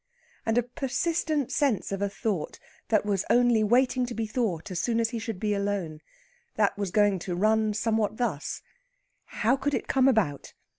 [0.47, 2.57] And a persistent sense of a thought
[2.87, 6.01] that was only waiting to be thought as soon as he should be alone
[6.55, 8.63] that was going to run somewhat thus:
[9.25, 10.55] "How could it come about?